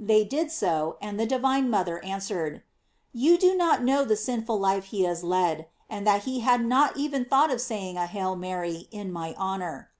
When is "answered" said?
2.02-2.62